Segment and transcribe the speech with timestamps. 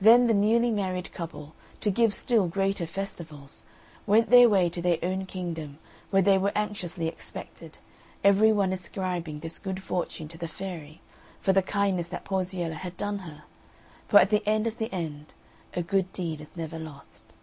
[0.00, 3.64] Then the newly married couple, to give still greater festivals,
[4.06, 7.78] went their way to their own kingdom, where they were anxiously expected,
[8.22, 11.00] every one ascribing this good fortune to the fairy,
[11.40, 13.42] for the kindness that Porziella had done her;
[14.06, 15.34] for at the end of the end
[15.74, 17.34] "A good deed is never lost."